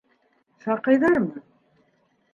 [0.63, 1.45] Шаҡыйҙармы?